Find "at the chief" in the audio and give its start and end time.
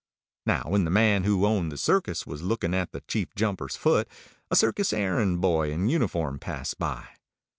2.73-3.35